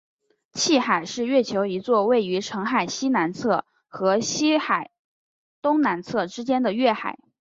[0.53, 4.89] 汽海是月球一座位于澄海西南侧和雨海
[5.61, 7.19] 东南侧之间的月海。